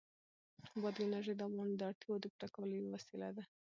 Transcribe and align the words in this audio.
بادي 0.81 1.01
انرژي 1.05 1.33
د 1.35 1.41
افغانانو 1.47 1.75
د 1.77 1.81
اړتیاوو 1.89 2.21
د 2.23 2.25
پوره 2.33 2.47
کولو 2.55 2.73
یوه 2.79 2.89
وسیله 2.95 3.29
ده. 3.35 3.43